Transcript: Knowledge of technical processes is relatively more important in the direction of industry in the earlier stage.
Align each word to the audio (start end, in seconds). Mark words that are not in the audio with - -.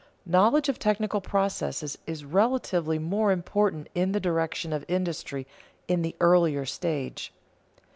Knowledge 0.25 0.67
of 0.67 0.79
technical 0.79 1.21
processes 1.21 1.95
is 2.07 2.25
relatively 2.25 2.97
more 2.97 3.31
important 3.31 3.87
in 3.93 4.13
the 4.13 4.19
direction 4.19 4.73
of 4.73 4.83
industry 4.87 5.45
in 5.87 6.01
the 6.01 6.15
earlier 6.19 6.65
stage. 6.65 7.31